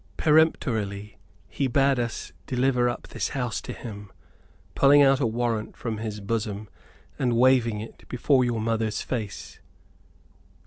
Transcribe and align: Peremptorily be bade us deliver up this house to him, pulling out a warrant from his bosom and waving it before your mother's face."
Peremptorily 0.17 1.19
be 1.55 1.67
bade 1.67 1.99
us 1.99 2.31
deliver 2.47 2.89
up 2.89 3.09
this 3.09 3.29
house 3.37 3.61
to 3.61 3.71
him, 3.71 4.11
pulling 4.73 5.03
out 5.03 5.19
a 5.19 5.27
warrant 5.27 5.77
from 5.77 5.97
his 5.99 6.19
bosom 6.19 6.67
and 7.19 7.37
waving 7.37 7.81
it 7.81 8.07
before 8.09 8.43
your 8.43 8.59
mother's 8.61 9.03
face." 9.03 9.59